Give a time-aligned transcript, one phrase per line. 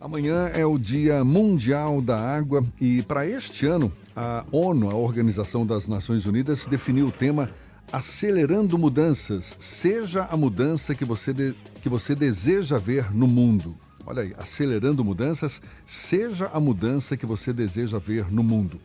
[0.00, 5.66] Amanhã é o Dia Mundial da Água e, para este ano, a ONU, a Organização
[5.66, 7.50] das Nações Unidas, definiu o tema
[7.92, 9.54] Acelerando Mudanças.
[9.60, 13.76] Seja a mudança que você, de, que você deseja ver no mundo.
[14.06, 18.80] Olha aí, acelerando mudanças, seja a mudança que você deseja ver no mundo.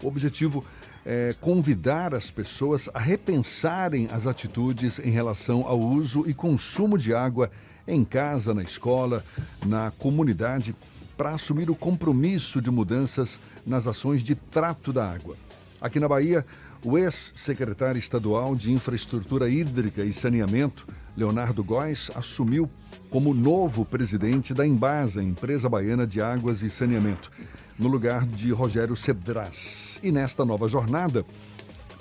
[0.00, 0.64] O objetivo
[1.04, 7.12] é convidar as pessoas a repensarem as atitudes em relação ao uso e consumo de
[7.12, 7.50] água
[7.92, 9.24] em casa, na escola,
[9.66, 10.74] na comunidade,
[11.16, 15.36] para assumir o compromisso de mudanças nas ações de trato da água.
[15.80, 16.44] Aqui na Bahia,
[16.84, 20.86] o ex-secretário estadual de Infraestrutura Hídrica e Saneamento,
[21.16, 22.70] Leonardo Góes, assumiu
[23.10, 27.30] como novo presidente da Embasa, empresa baiana de águas e saneamento,
[27.78, 29.98] no lugar de Rogério Cedras.
[30.02, 31.24] E nesta nova jornada,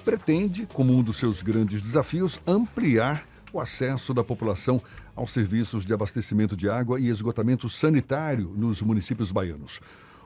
[0.06, 4.82] pretende, como um dos seus grandes desafios, ampliar o acesso da população
[5.20, 9.82] aos serviços de abastecimento de água e esgotamento sanitário nos municípios baianos.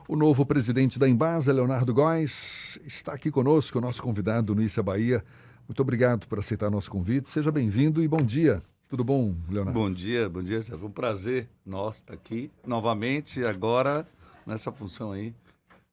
[0.06, 5.24] O novo presidente da Embasa, Leonardo Góes, está aqui conosco, nosso convidado no Issa Bahia.
[5.66, 7.28] Muito obrigado por aceitar nosso convite.
[7.28, 8.62] Seja bem-vindo e bom dia.
[8.88, 9.76] Tudo bom, Leonardo?
[9.76, 10.62] Bom dia, bom dia.
[10.62, 14.06] Foi um prazer nosso estar aqui novamente, agora
[14.46, 15.34] nessa função aí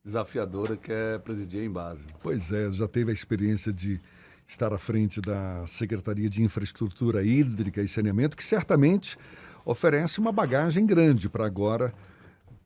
[0.06, 2.06] desafiadora que é presidir a Embasa.
[2.22, 4.00] Pois é, já teve a experiência de
[4.47, 9.17] estar à frente da Secretaria de Infraestrutura Hídrica e Saneamento, que certamente
[9.66, 11.94] oferece uma bagagem grande para agora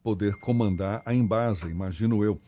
[0.02, 2.40] poder comandar a Embasa, imagino eu.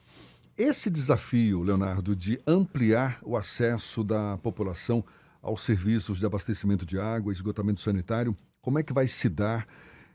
[0.57, 5.03] Esse desafio, Leonardo, de ampliar o acesso da população
[5.41, 9.67] aos serviços de abastecimento de água, esgotamento sanitário, como é que vai se dar?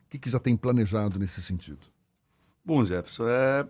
[0.04, 1.80] O que, que já tem planejado nesse sentido?
[2.64, 3.66] Bom, Jefferson, é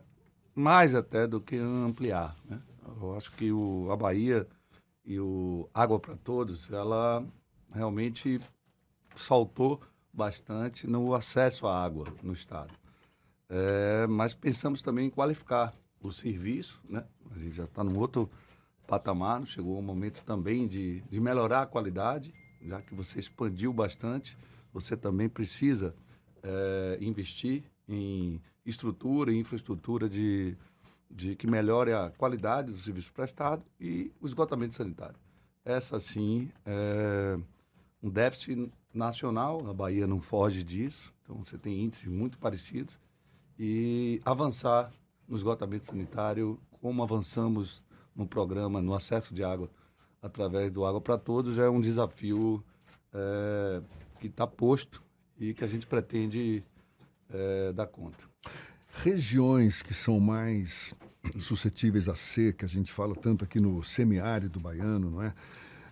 [0.54, 2.34] mais até do que ampliar.
[2.48, 2.58] Né?
[3.00, 4.46] Eu acho que o, a Bahia
[5.04, 7.24] e o Água para Todos, ela
[7.74, 8.40] realmente
[9.14, 9.80] saltou
[10.12, 12.72] bastante no acesso à água no Estado.
[13.48, 17.04] É, mas pensamos também em qualificar o serviço, né?
[17.30, 18.30] A gente já está num outro
[18.86, 22.32] patamar, chegou o momento também de, de melhorar a qualidade,
[22.62, 24.36] já que você expandiu bastante,
[24.72, 25.94] você também precisa
[26.42, 30.56] é, investir em estrutura e infraestrutura de,
[31.12, 35.16] de que melhore a qualidade do serviço prestado e o esgotamento sanitário.
[35.64, 37.38] Essa, sim, é
[38.02, 42.98] um déficit nacional, a Bahia não foge disso, então você tem índices muito parecidos,
[43.58, 44.90] e avançar
[45.28, 47.82] no esgotamento sanitário, como avançamos
[48.16, 49.70] no programa, no acesso de água
[50.20, 52.64] através do Água para Todos, é um desafio
[53.12, 53.82] é,
[54.18, 55.02] que está posto
[55.38, 56.64] e que a gente pretende
[57.28, 58.32] é, dar conta
[59.02, 60.94] regiões que são mais
[61.40, 65.34] suscetíveis à seca, a gente fala tanto aqui no semiárido baiano, não é?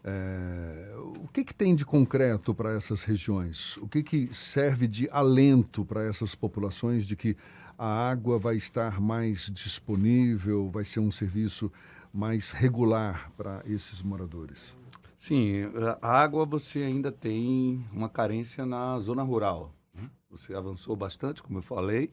[0.04, 3.76] é o que, que tem de concreto para essas regiões?
[3.78, 7.36] O que, que serve de alento para essas populações de que
[7.76, 11.72] a água vai estar mais disponível, vai ser um serviço
[12.12, 14.76] mais regular para esses moradores?
[15.18, 15.64] Sim,
[16.00, 19.74] a água você ainda tem uma carência na zona rural.
[19.94, 20.08] Né?
[20.30, 22.10] Você avançou bastante, como eu falei,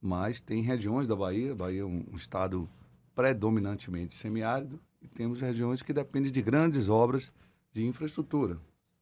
[0.00, 2.68] mas tem regiões da Bahia, Bahia é um, estado
[3.14, 7.32] predominantemente semiárido, e temos regiões que dependem de grandes obras
[7.72, 8.58] de infraestrutura.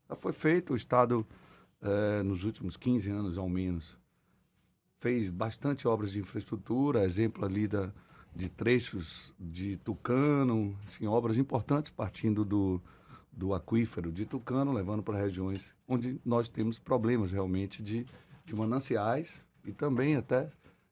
[0.08, 1.26] Já foi feito, o Estado,
[1.82, 3.96] eh, nos últimos 15 anos ao menos,
[4.98, 7.92] fez bastante obras de infraestrutura, exemplo ali da,
[8.34, 12.80] de trechos de Tucano, assim, obras importantes partindo do,
[13.32, 18.06] do aquífero de Tucano, levando para regiões onde nós temos problemas realmente de,
[18.44, 20.50] de mananciais e também até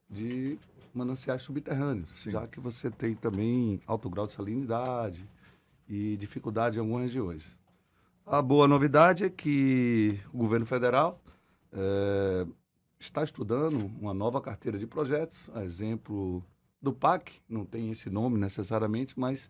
[0.09, 0.59] de
[0.95, 2.31] mananciais subterrâneos, Sim.
[2.31, 5.29] já que você tem também alto grau de salinidade
[5.89, 7.59] e dificuldade em algumas regiões.
[8.25, 11.21] A boa novidade é que o governo federal
[11.73, 12.47] é,
[12.99, 16.43] está estudando uma nova carteira de projetos, a exemplo
[16.81, 19.49] do PAC, não tem esse nome necessariamente, mas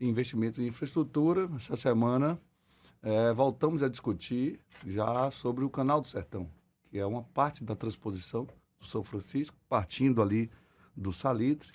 [0.00, 1.48] investimento em infraestrutura.
[1.56, 2.38] Essa semana
[3.02, 6.48] é, voltamos a discutir já sobre o Canal do Sertão,
[6.88, 8.46] que é uma parte da transposição
[8.86, 10.50] São Francisco, partindo ali
[10.96, 11.68] do Salitre.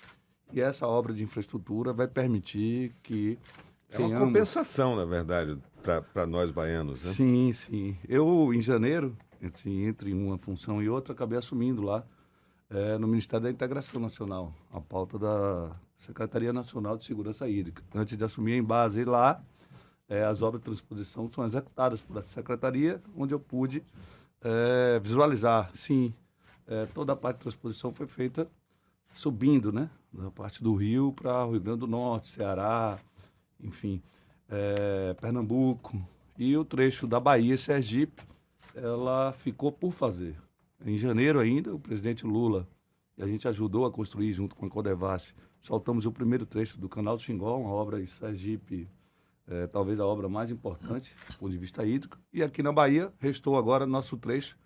[0.52, 3.38] E essa obra de infraestrutura vai permitir que.
[3.90, 4.28] É uma tenhamos...
[4.28, 5.58] compensação, na verdade,
[6.12, 7.12] para nós baianos, né?
[7.12, 7.96] Sim, sim.
[8.08, 12.04] Eu, em janeiro, assim, entre uma função e outra, acabei assumindo lá
[12.70, 17.82] é, no Ministério da Integração Nacional, a pauta da Secretaria Nacional de Segurança Hídrica.
[17.94, 19.42] Antes de assumir em base lá,
[20.08, 23.82] é, as obras de transposição são executadas por essa secretaria, onde eu pude
[24.42, 26.14] é, visualizar, sim,
[26.72, 28.48] é, toda a parte de transposição foi feita
[29.14, 29.90] subindo, né?
[30.12, 32.98] Da parte do Rio para o Rio Grande do Norte, Ceará,
[33.60, 34.02] enfim,
[34.48, 36.00] é, Pernambuco.
[36.38, 38.22] E o trecho da Bahia, Sergipe,
[38.74, 40.36] ela ficou por fazer.
[40.84, 42.66] Em janeiro ainda, o presidente Lula
[43.16, 45.34] e a gente ajudou a construir junto com a Codevasf.
[45.60, 48.88] Soltamos o primeiro trecho do Canal do Xingó, uma obra em Sergipe,
[49.46, 52.18] é, talvez a obra mais importante do ponto de vista hídrico.
[52.32, 54.56] E aqui na Bahia, restou agora nosso trecho,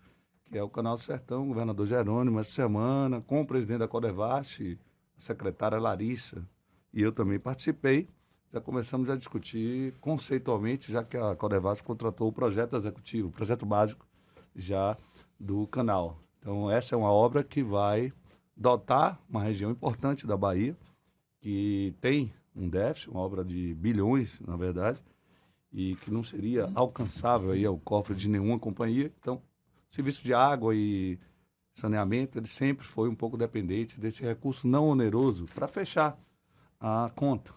[0.50, 3.88] que é o Canal do Sertão, o governador Jerônimo, essa semana, com o presidente da
[3.88, 4.78] Codevasf,
[5.16, 6.46] a secretária Larissa,
[6.92, 8.08] e eu também participei.
[8.52, 13.66] Já começamos a discutir conceitualmente, já que a Codevasf contratou o projeto executivo, o projeto
[13.66, 14.06] básico
[14.54, 14.96] já
[15.38, 16.18] do canal.
[16.38, 18.12] Então, essa é uma obra que vai
[18.56, 20.76] dotar uma região importante da Bahia,
[21.40, 25.02] que tem um déficit, uma obra de bilhões, na verdade,
[25.72, 29.12] e que não seria alcançável aí ao cofre de nenhuma companhia.
[29.20, 29.42] Então,
[29.90, 31.18] serviço de água e
[31.72, 36.18] saneamento, ele sempre foi um pouco dependente desse recurso não oneroso para fechar
[36.80, 37.52] a conta.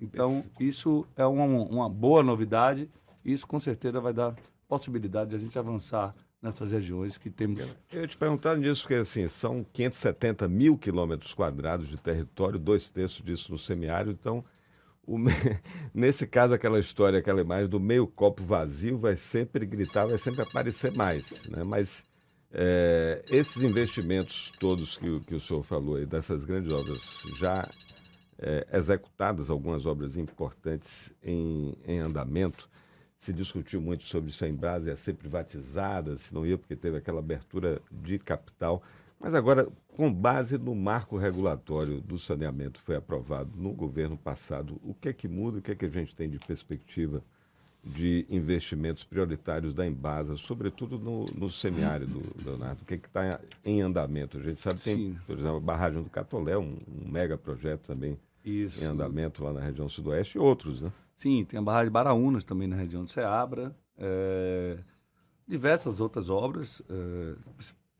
[0.00, 2.88] Então, isso é uma, uma boa novidade.
[3.24, 4.34] Isso, com certeza, vai dar
[4.68, 7.68] possibilidade de a gente avançar nessas regiões que temos.
[7.92, 13.22] Eu te perguntar nisso, porque assim, são 570 mil quilômetros quadrados de território, dois terços
[13.22, 14.44] disso no semiárido, então.
[15.10, 15.18] O,
[15.92, 20.42] nesse caso, aquela história, aquela imagem do meio copo vazio vai sempre gritar, vai sempre
[20.42, 21.44] aparecer mais.
[21.46, 21.64] Né?
[21.64, 22.04] Mas
[22.52, 27.00] é, esses investimentos todos que, que o senhor falou aí, dessas grandes obras
[27.36, 27.68] já
[28.38, 32.70] é, executadas, algumas obras importantes em, em andamento,
[33.18, 36.96] se discutiu muito sobre se a Embras ia ser privatizada, se não ia, porque teve
[36.98, 38.80] aquela abertura de capital.
[39.20, 44.80] Mas agora, com base no marco regulatório do saneamento que foi aprovado no governo passado,
[44.82, 47.22] o que é que muda, o que é que a gente tem de perspectiva
[47.84, 52.82] de investimentos prioritários da Embasa, sobretudo no, no semiárido, Leonardo?
[52.82, 54.38] O que é está em andamento?
[54.38, 57.82] A gente sabe que tem, por exemplo, a barragem do Catolé, um, um mega projeto
[57.82, 58.82] também Isso.
[58.82, 60.90] em andamento lá na região sudoeste, e outros, né?
[61.14, 63.76] Sim, tem a barragem de Baraunas também na região de Ceabra.
[63.98, 64.78] É,
[65.46, 67.34] diversas outras obras é,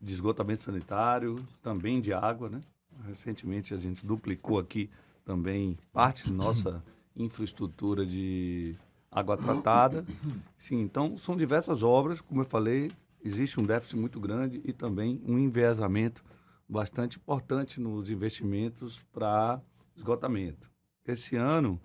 [0.00, 2.60] de esgotamento sanitário, também de água, né?
[3.06, 4.90] Recentemente a gente duplicou aqui
[5.24, 6.82] também parte de nossa
[7.14, 8.76] infraestrutura de
[9.10, 10.04] água tratada.
[10.56, 12.90] Sim, então são diversas obras, como eu falei,
[13.22, 16.24] existe um déficit muito grande e também um enviesamento
[16.68, 19.60] bastante importante nos investimentos para
[19.96, 20.70] esgotamento.
[21.04, 21.80] Esse ano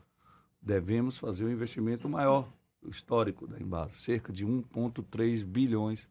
[0.61, 2.47] devemos fazer um investimento maior,
[2.87, 6.07] histórico da Embasa, cerca de 1,3 bilhões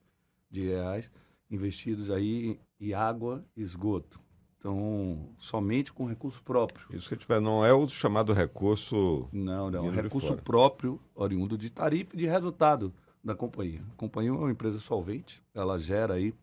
[0.50, 1.10] de reais
[1.54, 4.20] investidos aí em água e esgoto.
[4.58, 6.86] Então, somente com recurso próprio.
[6.90, 9.28] Isso que tiver, não é o chamado recurso.
[9.30, 9.92] Não, não.
[9.92, 12.92] É recurso próprio, oriundo de tarifa e de resultado
[13.22, 13.82] da companhia.
[13.92, 16.34] A companhia é uma empresa solvente, ela gera aí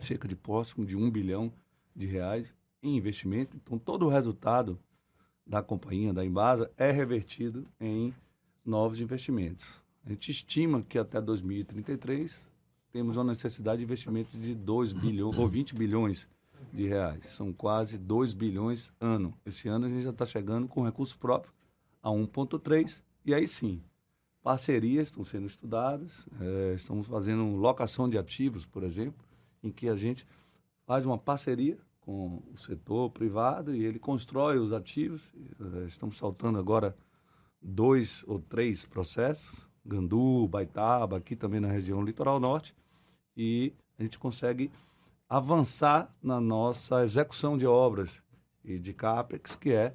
[0.00, 1.52] cerca de próximo de um bilhão
[1.94, 2.52] de reais
[2.82, 3.56] em investimento.
[3.56, 4.78] Então, todo o resultado
[5.46, 8.12] da companhia, da Embasa, é revertido em
[8.64, 9.80] novos investimentos.
[10.04, 12.48] A gente estima que até 2033
[12.94, 16.28] temos uma necessidade de investimento de 2 bilhões ou 20 bilhões
[16.72, 17.26] de reais.
[17.26, 19.34] São quase 2 bilhões ano.
[19.44, 21.52] Esse ano a gente já está chegando com recurso próprio
[22.00, 23.82] a 1,3 e aí sim,
[24.44, 29.24] parcerias estão sendo estudadas, é, estamos fazendo locação de ativos, por exemplo,
[29.60, 30.24] em que a gente
[30.86, 35.32] faz uma parceria com o setor privado e ele constrói os ativos.
[35.60, 36.94] Eh, estamos saltando agora
[37.60, 42.74] dois ou três processos, Gandu, Baitaba, aqui também na região litoral norte,
[43.36, 44.70] e a gente consegue
[45.28, 48.22] avançar na nossa execução de obras
[48.64, 49.94] e de CAPEX, que é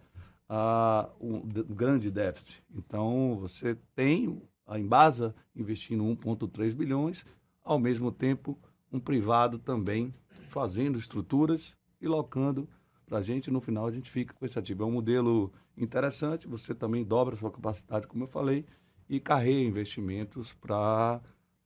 [0.49, 1.41] uh, um,
[1.73, 2.63] grande déficit.
[2.73, 7.25] Então, você tem a Embasa investindo 1,3 bilhões,
[7.63, 8.57] ao mesmo tempo,
[8.91, 10.13] um privado também
[10.49, 12.67] fazendo estruturas e locando
[13.05, 13.51] para a gente.
[13.51, 14.83] No final, a gente fica com esse ativo.
[14.83, 18.65] É um modelo interessante, você também dobra a sua capacidade, como eu falei,
[19.07, 21.21] e carreia investimentos para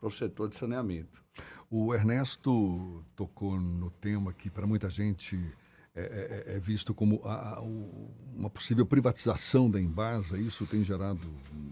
[0.08, 1.24] o setor de saneamento.
[1.70, 5.40] O Ernesto tocou no tema que, para muita gente,
[5.96, 10.38] é, é, é visto como a, a, uma possível privatização da Embasa.
[10.40, 11.22] Isso tem gerado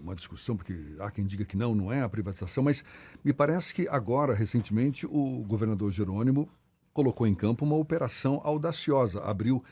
[0.02, 2.84] uma discussão, porque há quem diga que não, não é a privatização, mas
[3.24, 6.48] me parece que agora, recentemente, o governador Jerônimo
[6.92, 9.22] colocou em campo uma operação audaciosa.
[9.22, 9.62] Abriu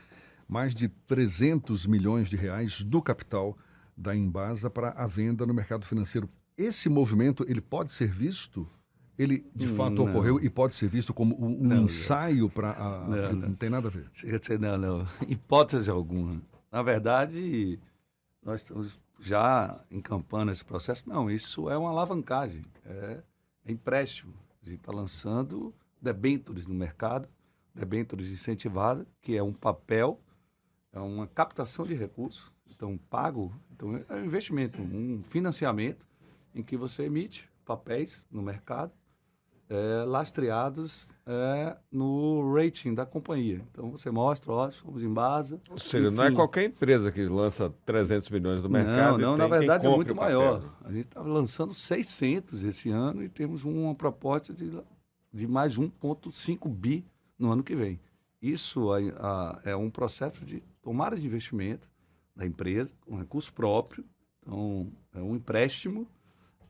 [0.49, 3.57] mais de 300 milhões de reais do capital
[3.97, 6.29] da Embasa para a venda no mercado financeiro.
[6.61, 8.69] Esse movimento ele pode ser visto?
[9.19, 10.11] Ele de hum, fato não.
[10.11, 13.07] ocorreu e pode ser visto como um, não, ensaio para.
[13.09, 14.11] Não, não, tem nada a ver.
[14.61, 15.07] Não, não.
[15.27, 16.39] Hipótese alguma.
[16.71, 17.79] Na verdade,
[18.43, 21.09] nós estamos já encampando esse processo.
[21.09, 23.23] Não, isso é uma alavancagem, é,
[23.65, 24.35] é empréstimo.
[24.61, 27.27] A gente está lançando debêntures no mercado,
[27.75, 30.21] debêntures incentivadas, que é um papel,
[30.93, 36.10] é uma captação de recursos, então pago, então é um investimento, um financiamento
[36.55, 38.93] em que você emite papéis no mercado,
[39.71, 43.65] é, lastreados é, no rating da companhia.
[43.71, 45.61] Então você mostra, ó, somos em base.
[45.71, 46.17] Ou seja, enfim.
[46.17, 49.19] não é qualquer empresa que lança 300 milhões no mercado.
[49.19, 50.77] Não, não, na verdade é muito maior.
[50.85, 54.73] A gente está lançando 600 esse ano e temos uma proposta de,
[55.33, 57.07] de mais 1,5 bi
[57.39, 58.01] no ano que vem.
[58.43, 61.89] Isso a, a, é um processo de tomada de investimento
[62.35, 64.05] da empresa, um recurso próprio,
[64.41, 66.09] então é um empréstimo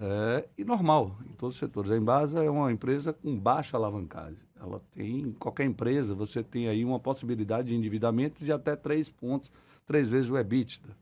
[0.00, 1.90] é, e normal em todos os setores.
[1.90, 4.42] A Embasa é uma empresa com baixa alavancagem.
[4.58, 9.50] Ela tem, qualquer empresa, você tem aí uma possibilidade de endividamento de até três pontos,
[9.86, 10.96] três vezes o EBITDA.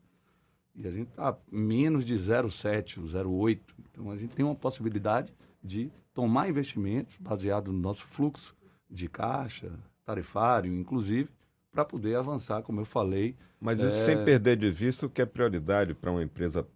[0.74, 3.60] E a gente está menos de 0,7, 0,8.
[3.90, 8.54] Então a gente tem uma possibilidade de tomar investimentos baseado no nosso fluxo
[8.90, 9.72] de caixa,
[10.04, 11.28] tarifário, inclusive,
[11.70, 13.36] para poder avançar, como eu falei.
[13.60, 14.04] Mas isso é...
[14.06, 16.66] sem perder de vista o que é prioridade para uma empresa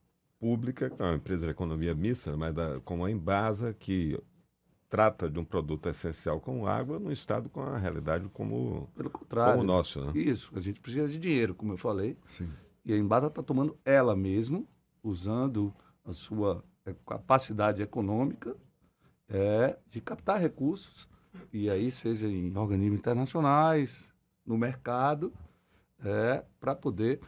[0.43, 4.21] pública, que é uma empresa de economia mista, mas da, como a Embasa, que
[4.91, 9.53] trata de um produto essencial como água, num estado com a realidade como, Pelo contrário,
[9.53, 10.05] como o nosso.
[10.05, 10.13] Né?
[10.17, 12.19] Isso, a gente precisa de dinheiro, como eu falei.
[12.27, 12.51] Sim.
[12.85, 14.65] E a Embasa está tomando ela mesma,
[15.01, 15.73] usando
[16.05, 18.57] a sua é, capacidade econômica
[19.29, 21.09] é, de captar recursos,
[21.53, 24.13] e aí seja em organismos internacionais,
[24.45, 25.33] no mercado,
[26.05, 27.21] é, para poder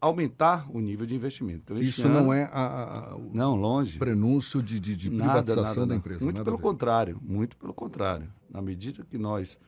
[0.00, 1.72] aumentar o nível de investimento.
[1.72, 3.98] Então, Isso ano, não é a, a, o não, longe.
[3.98, 6.24] prenúncio de, de, de privatização nada, nada, da empresa.
[6.24, 8.30] Muito pelo contrário, muito pelo contrário.
[8.50, 9.58] Na medida que nós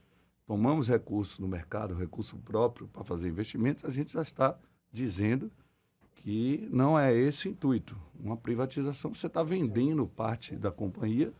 [0.46, 4.58] tomamos recursos no mercado, recurso próprio para fazer investimentos, a gente já está
[4.92, 5.50] dizendo
[6.16, 7.96] que não é esse o intuito.
[8.20, 11.32] Uma privatização, você está vendendo parte da companhia,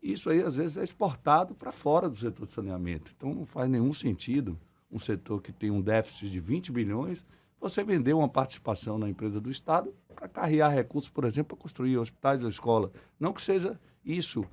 [0.00, 3.12] isso aí às vezes é exportado para fora do setor de saneamento.
[3.16, 4.56] Então não faz nenhum sentido
[4.90, 7.24] um setor que tem um déficit de 20 bilhões
[7.60, 11.98] você vender uma participação na empresa do Estado para carregar recursos, por exemplo, para construir
[11.98, 12.90] hospitais ou escola.
[13.18, 14.44] Não que seja isso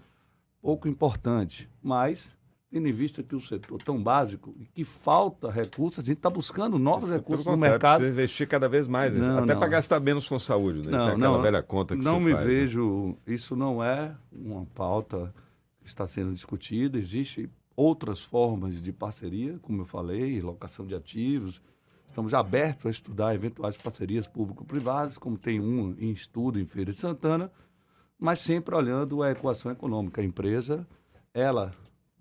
[0.62, 2.32] pouco importante, mas
[2.74, 6.30] tendo em vista que o setor tão básico e que falta recursos, a gente está
[6.30, 8.00] buscando novos recursos no mercado.
[8.00, 10.88] Precisa investir cada vez mais, não, até para gastar menos com saúde.
[10.88, 10.92] Né?
[10.92, 12.52] Não, não, velha conta que não me faz, né?
[12.52, 13.10] vejo.
[13.10, 13.36] Né?
[13.36, 15.32] Isso não é uma pauta
[15.82, 16.98] que está sendo discutida.
[16.98, 21.62] Existem outras formas de parceria, como eu falei, locação de ativos,
[22.14, 26.98] Estamos abertos a estudar eventuais parcerias público-privadas, como tem um em estudo em Feira de
[27.00, 27.52] Santana,
[28.20, 30.22] mas sempre olhando a equação econômica.
[30.22, 30.88] A empresa,
[31.34, 31.72] ela,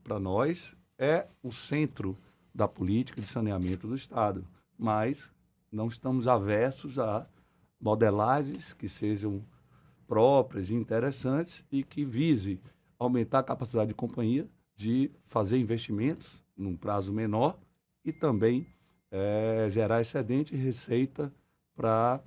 [0.02, 2.16] para nós, é o centro
[2.54, 5.28] da política de saneamento do Estado, mas
[5.70, 7.26] não estamos aversos a
[7.78, 9.44] modelagens que sejam
[10.06, 12.58] próprias e interessantes e que vise
[12.99, 17.58] aumentar a capacidade de companhia de fazer investimentos num prazo menor
[18.02, 18.66] e também
[19.12, 21.31] é, gerar excedente receita
[21.76, 22.21] para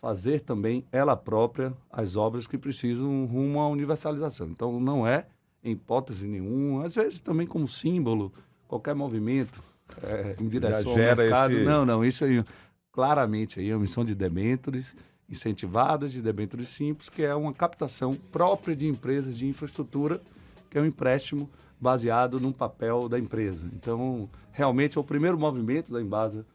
[0.00, 4.48] fazer também ela própria as obras que precisam rumo à universalização.
[4.48, 5.26] Então, não é,
[5.62, 8.32] em hipótese nenhuma, às vezes também como símbolo,
[8.66, 9.62] qualquer movimento
[10.02, 11.52] é, em direção Já ao mercado.
[11.52, 11.64] Esse...
[11.64, 12.42] Não, não, isso aí,
[12.90, 14.96] claramente aí é uma missão de debêntures
[15.28, 20.20] incentivadas de debêntures simples, que é uma captação própria de empresas de infraestrutura,
[20.68, 21.48] que é um empréstimo
[21.82, 23.68] baseado num papel da empresa.
[23.74, 26.46] Então, realmente é o primeiro movimento da Embasa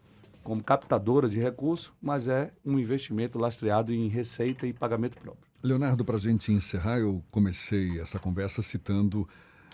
[0.41, 5.45] como captadora de recursos, mas é um investimento lastreado em receita e pagamento próprio.
[5.61, 9.27] Leonardo, para a gente encerrar, eu comecei essa conversa citando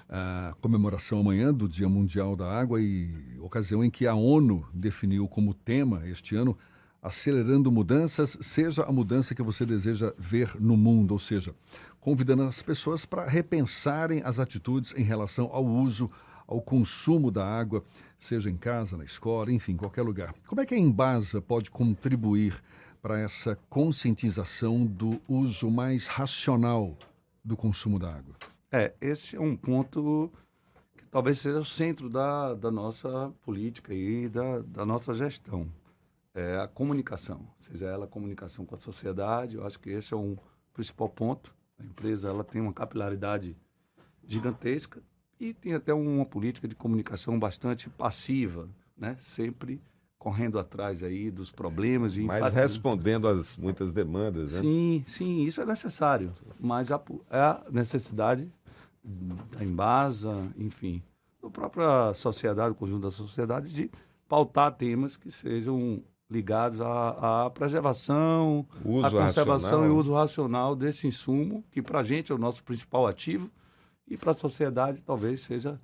[0.09, 5.27] a comemoração amanhã do Dia Mundial da Água e ocasião em que a ONU definiu
[5.27, 6.57] como tema este ano
[7.03, 11.53] acelerando mudanças, seja a mudança que você deseja ver no mundo, ou seja,
[11.99, 16.09] convidando as pessoas para repensarem as atitudes em relação ao uso,
[16.47, 17.83] ao consumo da água,
[18.17, 20.33] seja em casa, na escola, enfim, qualquer lugar.
[20.47, 22.63] Como é que a Embasa pode contribuir
[23.01, 26.97] para essa conscientização do uso mais racional
[27.43, 28.33] do consumo da água?
[28.71, 30.31] É, esse é um ponto
[30.95, 35.67] que talvez seja o centro da, da nossa política e da, da nossa gestão.
[36.33, 40.17] É a comunicação, seja ela a comunicação com a sociedade, eu acho que esse é
[40.17, 40.35] um
[40.73, 41.53] principal ponto.
[41.77, 43.55] A empresa ela tem uma capilaridade
[44.27, 45.01] gigantesca,
[45.39, 49.17] e tem até uma política de comunicação bastante passiva, né?
[49.19, 49.81] Sempre
[50.17, 52.15] correndo atrás aí dos problemas.
[52.15, 52.67] Mas enfatizando...
[52.67, 54.61] respondendo às muitas demandas, né?
[54.61, 56.33] Sim, sim, isso é necessário.
[56.59, 58.49] Mas a, é a necessidade
[59.03, 61.03] da Embasa, enfim,
[61.41, 63.91] da própria sociedade, o conjunto da sociedade, de
[64.29, 66.01] pautar temas que sejam
[66.33, 68.65] ligados à, à preservação,
[69.03, 69.85] à conservação racional.
[69.85, 73.51] e uso racional desse insumo, que para a gente é o nosso principal ativo,
[74.07, 75.77] e para a sociedade, talvez seja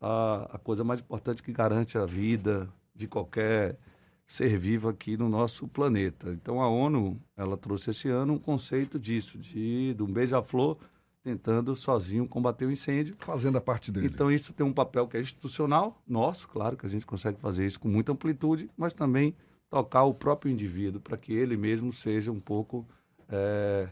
[0.00, 3.78] a, a coisa mais importante que garante a vida de qualquer
[4.26, 6.30] ser vivo aqui no nosso planeta.
[6.30, 10.78] Então a ONU ela trouxe esse ano um conceito disso, de, de um beija-flor
[11.22, 13.14] tentando sozinho combater o incêndio.
[13.18, 14.06] Fazendo a parte dele.
[14.06, 17.66] Então isso tem um papel que é institucional, nosso, claro que a gente consegue fazer
[17.66, 19.34] isso com muita amplitude, mas também
[19.70, 22.86] tocar o próprio indivíduo para que ele mesmo seja um pouco
[23.28, 23.88] é,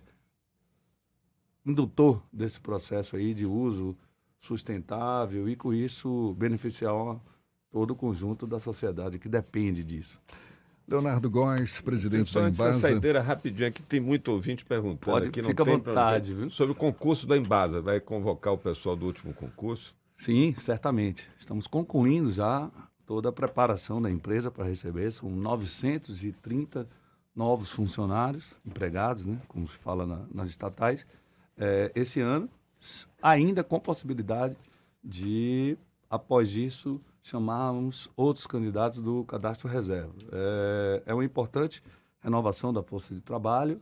[1.65, 3.97] indutor desse processo aí de uso
[4.41, 6.93] sustentável e com isso beneficiar
[7.71, 10.21] todo o conjunto da sociedade que depende disso.
[10.87, 12.71] Leonardo Góes, presidente da Embasa.
[12.71, 15.43] Essa saideira rapidinho aqui, tem muito ouvinte perguntando Pode, aqui.
[15.43, 16.51] Não fica à vontade, viu?
[16.51, 19.95] Sobre o concurso da Embasa, vai convocar o pessoal do último concurso?
[20.17, 21.29] Sim, certamente.
[21.39, 22.71] Estamos concluindo já
[23.09, 25.11] toda a preparação da empresa para receber.
[25.11, 26.87] São 930
[27.35, 31.07] novos funcionários, empregados, né, como se fala na, nas estatais,
[31.57, 32.51] é, esse ano,
[33.23, 34.55] ainda com possibilidade
[35.03, 35.79] de,
[36.11, 40.13] após isso, chamarmos outros candidatos do cadastro reserva.
[40.31, 41.83] É, é uma importante
[42.21, 43.81] renovação da força de trabalho.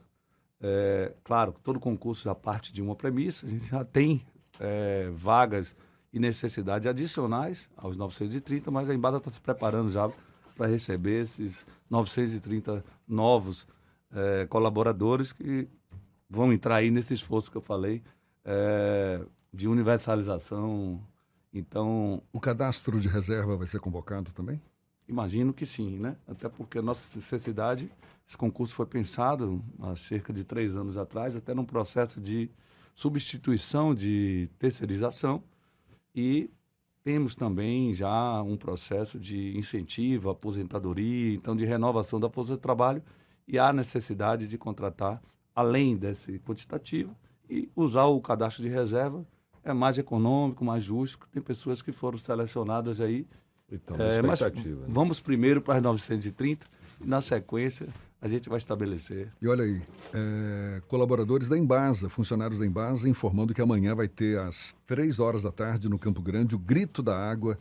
[0.61, 4.25] É, claro, todo concurso já parte de uma premissa, a gente já tem
[4.61, 5.75] é, vagas
[6.17, 10.11] e necessidades adicionais aos 930, mas a Embada está se preparando já
[10.57, 13.67] para receber esses 930 novos
[14.11, 15.69] é, colaboradores que
[16.29, 18.03] vão entrar aí nesse esforço que eu falei
[18.47, 19.21] é,
[19.53, 21.07] de universalização
[21.53, 22.23] então.
[22.33, 24.61] O cadastro de reserva vai ser convocado também?
[25.07, 26.17] Imagino que sim, né?
[26.27, 27.93] Até porque a nossa necessidade,
[28.27, 32.51] esse concurso foi pensado há cerca de três anos atrás, até num processo de
[32.95, 35.45] substituição de terceirização
[36.17, 36.51] e
[37.05, 43.03] temos também já um processo de incentivo, aposentadoria, então de renovação da força de trabalho
[43.47, 45.23] e há necessidade de contratar
[45.55, 47.15] além desse quantitativo
[47.49, 49.25] e usar o cadastro de reserva
[49.63, 51.29] é mais econômico, mais justo.
[51.33, 53.27] Tem pessoas que foram selecionadas aí.
[53.71, 54.51] Então, é, mas né?
[54.87, 56.67] vamos primeiro para as 930
[57.01, 57.89] e na sequência
[58.27, 59.33] a gente vai estabelecer.
[59.41, 59.81] E olha aí,
[60.13, 65.45] é, colaboradores da Embasa, funcionários da Embasa, informando que amanhã vai ter às três horas
[65.45, 67.57] da tarde no Campo Grande o Grito da Água,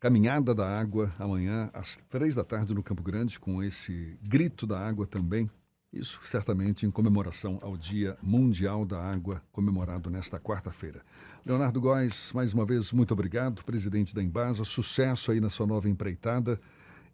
[0.00, 4.78] Caminhada da Água, amanhã às três da tarde no Campo Grande, com esse Grito da
[4.78, 5.50] Água também.
[5.92, 11.02] Isso certamente em comemoração ao Dia Mundial da Água, comemorado nesta quarta-feira.
[11.46, 14.64] Leonardo Góes, mais uma vez, muito obrigado, presidente da Embasa.
[14.64, 16.58] Sucesso aí na sua nova empreitada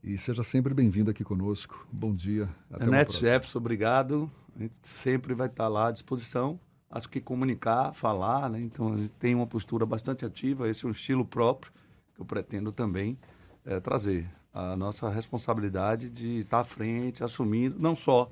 [0.03, 1.87] e seja sempre bem-vindo aqui conosco.
[1.93, 2.49] Bom dia.
[2.71, 4.31] Até Neto Jefferson, obrigado.
[4.57, 6.59] A gente sempre vai estar lá à disposição.
[6.91, 8.61] Acho que comunicar, falar, né?
[8.61, 10.69] Então a gente tem uma postura bastante ativa.
[10.69, 11.73] Esse é um estilo próprio
[12.15, 13.19] que eu pretendo também
[13.65, 14.29] é, trazer.
[14.53, 18.31] A nossa responsabilidade de estar à frente, assumindo, não só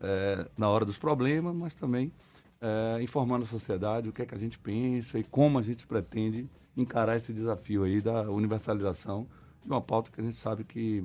[0.00, 2.12] é, na hora dos problemas, mas também
[2.60, 5.86] é, informando a sociedade o que é que a gente pensa e como a gente
[5.86, 9.26] pretende encarar esse desafio aí da universalização
[9.64, 11.04] de uma pauta que a gente sabe que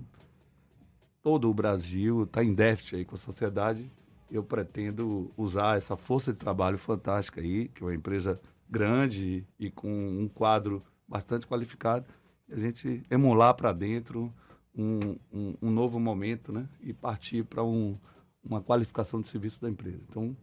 [1.22, 3.89] todo o Brasil está em déficit aí com a sociedade.
[4.30, 9.72] Eu pretendo usar essa força de trabalho fantástica aí, que é uma empresa grande e
[9.72, 12.06] com um quadro bastante qualificado,
[12.48, 14.32] e a gente emular para dentro
[14.76, 16.69] um, um, um, novo momento né?
[16.82, 17.98] e partir para um,
[18.43, 20.00] uma qualificação de serviço da empresa.
[20.08, 20.38] Então,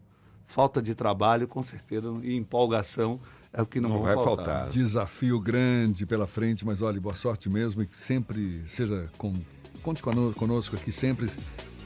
[0.45, 3.21] falta de trabalho, com certeza, e empolgação
[3.57, 4.45] é o que não, não vai faltar.
[4.45, 4.69] faltar.
[4.69, 9.33] Desafio grande pela frente, mas olha, boa sorte mesmo e que sempre seja com.
[9.83, 11.31] Conte conosco aqui sempre.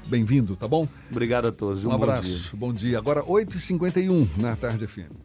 [0.06, 0.88] Bem-vindo, tá bom?
[1.11, 1.85] Obrigado a todos.
[1.85, 2.56] Um, um abraço.
[2.56, 2.72] Bom dia.
[2.72, 2.98] Bom dia.
[2.98, 5.20] Agora, 8h51 na tarde FM.